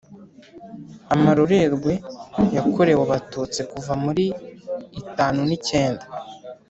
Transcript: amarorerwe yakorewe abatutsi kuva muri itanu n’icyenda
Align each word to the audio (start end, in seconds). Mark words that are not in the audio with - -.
amarorerwe 1.13 1.93
yakorewe 2.55 3.01
abatutsi 3.07 3.59
kuva 3.71 3.93
muri 4.03 4.25
itanu 5.01 5.39
n’icyenda 5.47 6.05